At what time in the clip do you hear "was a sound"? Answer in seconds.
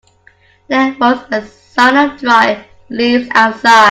0.99-2.13